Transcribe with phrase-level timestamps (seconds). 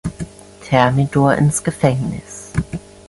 [0.61, 2.53] Thermidor ins Gefängnis.